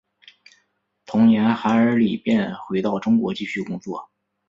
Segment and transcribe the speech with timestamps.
[1.05, 4.09] 同年韩尔礼便回到中国继续工作。